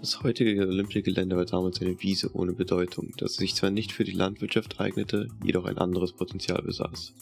Das 0.00 0.22
heutige 0.22 0.66
Olympiagelände 0.66 1.36
war 1.36 1.44
damals 1.44 1.80
eine 1.80 2.00
Wiese 2.00 2.30
ohne 2.32 2.52
Bedeutung, 2.52 3.12
das 3.16 3.34
sich 3.34 3.56
zwar 3.56 3.70
nicht 3.70 3.90
für 3.90 4.04
die 4.04 4.12
Landwirtschaft 4.12 4.78
eignete, 4.78 5.26
jedoch 5.44 5.64
ein 5.64 5.78
anderes 5.78 6.12
Potenzial 6.12 6.62
besaß. 6.62 7.14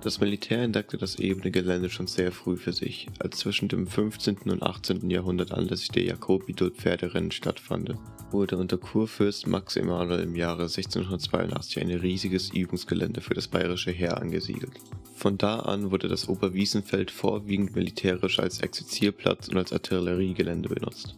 Das 0.00 0.20
Militär 0.20 0.62
entdeckte 0.62 0.96
das 0.96 1.16
ebene 1.16 1.50
Gelände 1.50 1.90
schon 1.90 2.06
sehr 2.06 2.30
früh 2.30 2.56
für 2.56 2.72
sich, 2.72 3.08
als 3.18 3.38
zwischen 3.38 3.68
dem 3.68 3.88
15. 3.88 4.38
und 4.46 4.62
18. 4.62 5.10
Jahrhundert 5.10 5.52
anlässlich 5.52 5.90
der 5.90 6.04
Jacobi 6.04 6.54
dort 6.54 6.76
Pferderennen 6.76 7.32
stattfanden, 7.32 7.98
wurde 8.30 8.56
unter 8.56 8.78
Kurfürst 8.78 9.48
Max 9.48 9.74
Emanuel 9.76 10.20
im 10.20 10.36
Jahre 10.36 10.62
1682 10.62 11.80
ein 11.82 11.90
riesiges 11.90 12.54
Übungsgelände 12.54 13.20
für 13.22 13.34
das 13.34 13.48
bayerische 13.48 13.90
Heer 13.90 14.18
angesiedelt. 14.18 14.72
Von 15.16 15.36
da 15.36 15.58
an 15.58 15.90
wurde 15.90 16.06
das 16.06 16.28
Oberwiesenfeld 16.28 17.10
vorwiegend 17.10 17.74
militärisch 17.74 18.38
als 18.38 18.60
Exerzierplatz 18.60 19.48
und 19.48 19.56
als 19.56 19.72
Artilleriegelände 19.72 20.68
benutzt. 20.68 21.16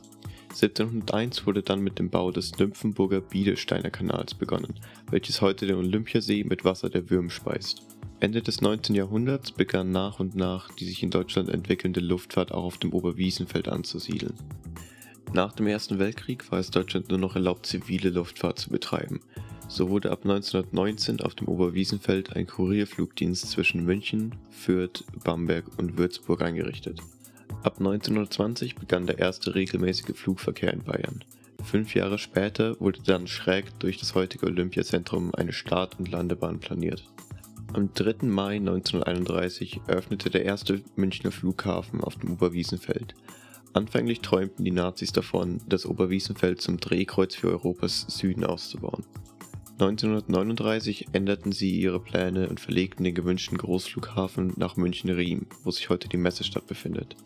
1701 0.52 1.46
wurde 1.46 1.62
dann 1.62 1.80
mit 1.80 1.98
dem 1.98 2.10
Bau 2.10 2.30
des 2.30 2.58
Nymphenburger 2.58 3.22
Biedesteiner 3.22 3.90
Kanals 3.90 4.34
begonnen, 4.34 4.74
welches 5.10 5.40
heute 5.40 5.66
den 5.66 5.76
Olympiasee 5.76 6.44
mit 6.44 6.64
Wasser 6.64 6.90
der 6.90 7.08
Würm 7.08 7.30
speist. 7.30 7.82
Ende 8.20 8.42
des 8.42 8.60
19. 8.60 8.94
Jahrhunderts 8.94 9.50
begann 9.50 9.90
nach 9.90 10.20
und 10.20 10.36
nach 10.36 10.70
die 10.74 10.84
sich 10.84 11.02
in 11.02 11.10
Deutschland 11.10 11.48
entwickelnde 11.48 12.00
Luftfahrt 12.00 12.52
auch 12.52 12.64
auf 12.64 12.78
dem 12.78 12.92
Oberwiesenfeld 12.92 13.66
anzusiedeln. 13.68 14.34
Nach 15.32 15.54
dem 15.54 15.66
Ersten 15.66 15.98
Weltkrieg 15.98 16.52
war 16.52 16.58
es 16.58 16.70
Deutschland 16.70 17.08
nur 17.08 17.18
noch 17.18 17.34
erlaubt, 17.34 17.64
zivile 17.64 18.10
Luftfahrt 18.10 18.58
zu 18.58 18.68
betreiben. 18.68 19.20
So 19.68 19.88
wurde 19.88 20.10
ab 20.10 20.20
1919 20.24 21.22
auf 21.22 21.34
dem 21.34 21.48
Oberwiesenfeld 21.48 22.36
ein 22.36 22.46
Kurierflugdienst 22.46 23.50
zwischen 23.50 23.86
München, 23.86 24.34
Fürth, 24.50 25.02
Bamberg 25.24 25.64
und 25.78 25.96
Würzburg 25.96 26.42
eingerichtet. 26.42 27.00
Ab 27.62 27.78
1920 27.78 28.74
begann 28.74 29.06
der 29.06 29.18
erste 29.18 29.54
regelmäßige 29.54 30.16
Flugverkehr 30.16 30.72
in 30.72 30.82
Bayern. 30.82 31.24
Fünf 31.62 31.94
Jahre 31.94 32.18
später 32.18 32.78
wurde 32.80 33.00
dann 33.04 33.28
schräg 33.28 33.78
durch 33.78 33.98
das 33.98 34.16
heutige 34.16 34.46
Olympiazentrum 34.46 35.32
eine 35.32 35.52
Start- 35.52 35.98
und 36.00 36.10
Landebahn 36.10 36.58
planiert. 36.58 37.08
Am 37.72 37.94
3. 37.94 38.26
Mai 38.26 38.56
1931 38.56 39.80
eröffnete 39.86 40.28
der 40.28 40.44
erste 40.44 40.82
Münchner 40.96 41.30
Flughafen 41.30 42.00
auf 42.00 42.16
dem 42.16 42.32
Oberwiesenfeld. 42.32 43.14
Anfänglich 43.74 44.20
träumten 44.20 44.64
die 44.64 44.72
Nazis 44.72 45.12
davon, 45.12 45.60
das 45.68 45.86
Oberwiesenfeld 45.86 46.60
zum 46.60 46.78
Drehkreuz 46.78 47.36
für 47.36 47.48
Europas 47.48 48.06
Süden 48.08 48.44
auszubauen. 48.44 49.04
1939 49.74 51.08
änderten 51.12 51.52
sie 51.52 51.80
ihre 51.80 52.00
Pläne 52.00 52.48
und 52.48 52.60
verlegten 52.60 53.04
den 53.04 53.14
gewünschten 53.14 53.56
Großflughafen 53.56 54.52
nach 54.56 54.76
München-Riem, 54.76 55.46
wo 55.64 55.70
sich 55.70 55.88
heute 55.88 56.08
die 56.08 56.18
Messestadt 56.18 56.66
befindet. 56.66 57.16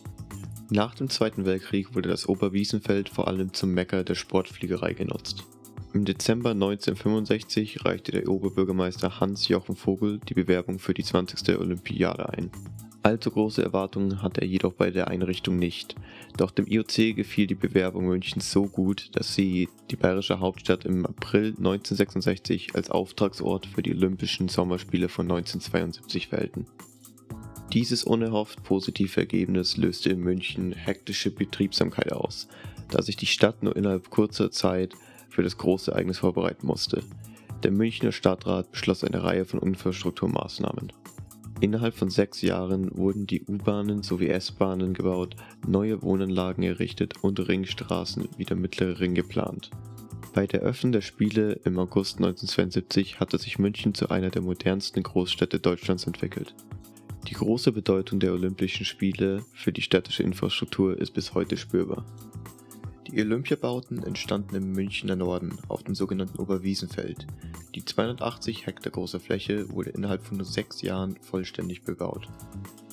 Nach 0.71 0.97
dem 0.97 1.09
Zweiten 1.09 1.45
Weltkrieg 1.45 1.95
wurde 1.95 2.09
das 2.09 2.29
Oberwiesenfeld 2.29 3.09
vor 3.09 3.29
allem 3.29 3.53
zum 3.53 3.73
Mekka 3.73 4.03
der 4.03 4.17
Sportfliegerei 4.17 4.95
genutzt. 4.95 5.45
Im 5.93 6.05
Dezember 6.05 6.51
1965 6.51 7.85
reichte 7.85 8.11
der 8.11 8.29
Oberbürgermeister 8.29 9.21
Hans-Jochen 9.21 9.77
Vogel 9.77 10.19
die 10.29 10.35
Bewerbung 10.35 10.81
für 10.81 10.93
die 10.93 11.05
20. 11.05 11.57
Olympiade 11.57 12.29
ein. 12.31 12.51
Allzu 13.05 13.31
große 13.31 13.63
Erwartungen 13.63 14.21
hatte 14.21 14.41
er 14.41 14.49
jedoch 14.49 14.73
bei 14.73 14.91
der 14.91 15.07
Einrichtung 15.07 15.57
nicht, 15.57 15.95
doch 16.37 16.51
dem 16.51 16.67
IOC 16.67 17.15
gefiel 17.15 17.47
die 17.47 17.55
Bewerbung 17.55 18.07
Münchens 18.07 18.51
so 18.51 18.65
gut, 18.65 19.11
dass 19.13 19.37
sie 19.37 19.69
die 19.93 19.97
bayerische 19.97 20.41
Hauptstadt 20.41 20.85
im 20.85 21.07
April 21.07 21.55
1966 21.57 22.75
als 22.75 22.91
Auftragsort 22.91 23.67
für 23.67 23.83
die 23.83 23.95
Olympischen 23.95 24.49
Sommerspiele 24.49 25.09
von 25.09 25.27
1972 25.27 26.33
wählten. 26.33 26.67
Dieses 27.77 28.05
unerhofft 28.05 28.65
positive 28.65 29.21
Ergebnis 29.21 29.77
löste 29.77 30.09
in 30.09 30.21
München 30.21 30.73
hektische 30.73 31.31
Betriebsamkeit 31.31 32.11
aus, 32.11 32.49
da 32.89 33.03
sich 33.03 33.17
die 33.17 33.27
Stadt 33.27 33.63
nur 33.63 33.77
innerhalb 33.77 34.09
kurzer 34.09 34.51
Zeit 34.51 34.95
für 35.29 35.43
das 35.43 35.59
große 35.59 35.91
Ereignis 35.91 36.21
vorbereiten 36.21 36.67
musste. 36.67 37.03
Der 37.65 37.71
Münchner 37.71 38.13
Stadtrat 38.13 38.71
beschloss 38.71 39.05
eine 39.05 39.23
Reihe 39.23 39.45
von 39.45 39.61
Infrastrukturmaßnahmen. 39.61 40.91
Innerhalb 41.61 41.95
von 41.95 42.09
sechs 42.09 42.41
Jahren 42.41 42.97
wurden 42.97 43.27
die 43.27 43.43
U-Bahnen 43.43 44.03
sowie 44.03 44.29
S-Bahnen 44.29 44.95
gebaut, 44.95 45.37
neue 45.69 46.01
Wohnanlagen 46.01 46.65
errichtet 46.65 47.23
und 47.23 47.47
Ringstraßen 47.47 48.27
wie 48.39 48.47
der 48.47 48.57
Mittlere 48.57 49.01
Ring 49.01 49.15
geplant. 49.15 49.71
Bei 50.33 50.47
der 50.47 50.61
Öffnung 50.61 50.93
der 50.93 51.03
Spiele 51.03 51.61
im 51.65 51.79
August 51.79 52.17
1972 52.17 53.21
hatte 53.21 53.37
sich 53.37 53.59
München 53.59 53.93
zu 53.93 54.09
einer 54.09 54.31
der 54.31 54.41
modernsten 54.41 55.03
Großstädte 55.03 55.61
Deutschlands 55.61 56.07
entwickelt. 56.07 56.55
Die 57.37 57.45
große 57.45 57.71
Bedeutung 57.71 58.19
der 58.19 58.33
Olympischen 58.33 58.87
Spiele 58.87 59.45
für 59.53 59.71
die 59.71 59.83
städtische 59.83 60.23
Infrastruktur 60.23 60.99
ist 60.99 61.13
bis 61.13 61.35
heute 61.35 61.59
spürbar. 61.59 62.03
Die 63.07 63.21
Olympiabauten 63.21 64.03
entstanden 64.03 64.57
im 64.57 64.73
Münchner 64.73 65.17
Norden 65.17 65.59
auf 65.69 65.83
dem 65.83 65.95
sogenannten 65.95 66.39
Oberwiesenfeld. 66.39 67.27
Die 67.75 67.85
280 67.85 68.67
Hektar 68.67 68.91
große 68.91 69.21
Fläche 69.21 69.71
wurde 69.71 69.91
innerhalb 69.91 70.23
von 70.23 70.39
nur 70.39 70.47
sechs 70.47 70.81
Jahren 70.81 71.19
vollständig 71.21 71.83
bebaut. 71.83 72.27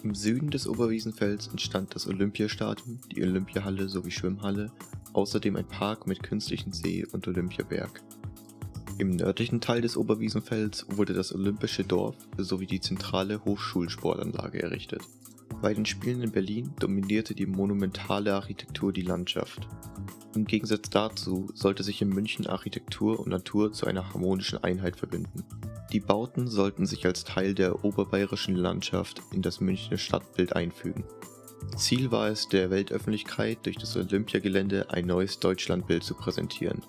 Im 0.04 0.14
Süden 0.14 0.50
des 0.50 0.68
Oberwiesenfelds 0.68 1.48
entstand 1.48 1.96
das 1.96 2.06
Olympiastadion, 2.06 3.00
die 3.16 3.24
Olympiahalle 3.24 3.88
sowie 3.88 4.12
Schwimmhalle, 4.12 4.74
außerdem 5.14 5.56
ein 5.56 5.68
Park 5.70 6.06
mit 6.06 6.22
künstlichem 6.22 6.74
See 6.74 7.06
und 7.14 7.26
Olympiaberg. 7.30 8.02
Im 9.00 9.10
nördlichen 9.10 9.60
Teil 9.60 9.82
des 9.82 9.98
Oberwiesenfelds 9.98 10.86
wurde 10.88 11.14
das 11.14 11.34
Olympische 11.34 11.84
Dorf 11.84 12.16
sowie 12.38 12.68
die 12.68 12.80
zentrale 12.80 13.44
Hochschulsportanlage 13.44 14.62
errichtet. 14.62 15.02
Bei 15.64 15.74
den 15.74 15.86
Spielen 15.86 16.22
in 16.22 16.32
Berlin 16.32 16.74
dominierte 16.80 17.34
die 17.34 17.48
monumentale 17.48 18.36
Architektur 18.36 18.94
die 18.94 19.02
Landschaft. 19.02 19.68
Im 20.36 20.46
Gegensatz 20.46 20.92
dazu 20.92 21.50
sollte 21.56 21.82
sich 21.82 22.04
in 22.04 22.10
München 22.10 22.46
Architektur 22.46 23.20
und 23.20 23.30
Natur 23.30 23.74
zu 23.74 23.88
einer 23.88 24.14
harmonischen 24.14 24.64
Einheit 24.64 24.96
verbinden. 24.96 25.44
Die 25.92 26.00
Bauten 26.00 26.48
sollten 26.48 26.86
sich 26.86 27.06
als 27.06 27.24
Teil 27.24 27.56
der 27.56 27.84
oberbayerischen 27.84 28.56
Landschaft 28.56 29.24
in 29.32 29.42
das 29.42 29.60
Münchner 29.60 29.98
Stadtbild 29.98 30.56
einfügen. 30.56 31.04
Ziel 31.78 32.12
war 32.12 32.28
es, 32.28 32.48
der 32.48 32.70
Weltöffentlichkeit 32.70 33.60
durch 33.64 33.78
das 33.78 33.96
Olympiagelände 33.98 34.92
ein 34.92 35.08
neues 35.08 35.40
Deutschlandbild 35.40 36.04
zu 36.04 36.14
präsentieren 36.14 36.84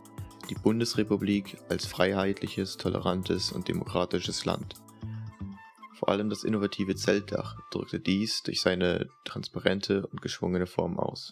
die 0.50 0.54
Bundesrepublik 0.54 1.58
als 1.68 1.86
freiheitliches, 1.86 2.76
tolerantes 2.76 3.52
und 3.52 3.68
demokratisches 3.68 4.44
Land. 4.44 4.74
Vor 5.94 6.08
allem 6.08 6.28
das 6.28 6.44
innovative 6.44 6.96
Zeltdach 6.96 7.56
drückte 7.70 7.98
dies 7.98 8.42
durch 8.42 8.60
seine 8.60 9.08
transparente 9.24 10.06
und 10.06 10.20
geschwungene 10.20 10.66
Form 10.66 10.98
aus 10.98 11.22